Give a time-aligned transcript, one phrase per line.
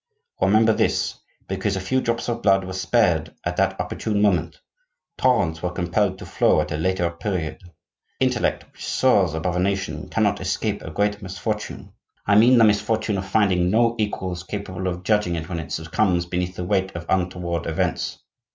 [0.41, 4.59] Remember this: because a few drops of blood were spared at that opportune moment,
[5.15, 7.61] torrents were compelled to flow at a later period.
[8.19, 11.93] The intellect which soars above a nation cannot escape a great misfortune;
[12.25, 16.25] I mean the misfortune of finding no equals capable of judging it when it succumbs
[16.25, 18.17] beneath the weight of untoward events.